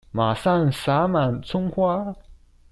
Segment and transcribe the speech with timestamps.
[0.11, 2.15] 馬上灑滿蔥花